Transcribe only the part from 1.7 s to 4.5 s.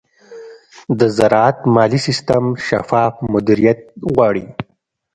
مالي سیستم شفاف مدیریت غواړي.